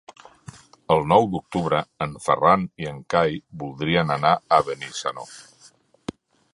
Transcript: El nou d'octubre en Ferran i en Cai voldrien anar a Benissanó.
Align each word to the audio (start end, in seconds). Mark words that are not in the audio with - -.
El 0.93 1.03
nou 1.11 1.27
d'octubre 1.33 1.81
en 2.07 2.15
Ferran 2.29 2.65
i 2.85 2.89
en 2.95 2.99
Cai 3.15 3.37
voldrien 3.65 4.17
anar 4.19 4.35
a 4.59 4.63
Benissanó. 4.71 5.33